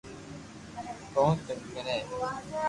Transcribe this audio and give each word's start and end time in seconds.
ڪون 1.13 1.33
تنگ 1.45 1.61
ڪري 1.75 1.97